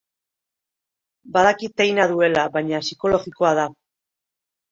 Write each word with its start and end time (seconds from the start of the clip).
Badakit 1.35 1.75
teina 1.83 2.07
duela, 2.11 2.45
baina 2.55 2.79
psikologikoa 2.85 3.51
da. 3.61 3.67